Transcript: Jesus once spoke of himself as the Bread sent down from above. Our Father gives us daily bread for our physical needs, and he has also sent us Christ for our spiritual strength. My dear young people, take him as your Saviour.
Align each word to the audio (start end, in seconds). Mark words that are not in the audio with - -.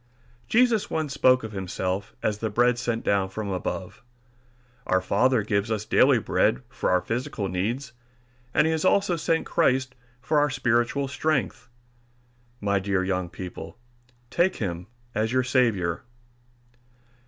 Jesus 0.47 0.89
once 0.89 1.13
spoke 1.13 1.43
of 1.43 1.51
himself 1.51 2.15
as 2.23 2.39
the 2.39 2.49
Bread 2.49 2.79
sent 2.79 3.03
down 3.05 3.29
from 3.29 3.49
above. 3.49 4.01
Our 4.87 4.99
Father 4.99 5.43
gives 5.43 5.69
us 5.69 5.85
daily 5.85 6.17
bread 6.17 6.63
for 6.69 6.89
our 6.89 7.01
physical 7.01 7.47
needs, 7.47 7.93
and 8.51 8.65
he 8.65 8.71
has 8.71 8.83
also 8.83 9.15
sent 9.15 9.45
us 9.47 9.53
Christ 9.53 9.93
for 10.19 10.39
our 10.39 10.49
spiritual 10.49 11.07
strength. 11.07 11.69
My 12.59 12.79
dear 12.79 13.03
young 13.03 13.29
people, 13.29 13.77
take 14.31 14.55
him 14.55 14.87
as 15.13 15.31
your 15.31 15.43
Saviour. 15.43 16.01